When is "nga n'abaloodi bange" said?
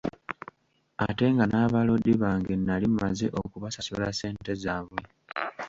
1.33-2.53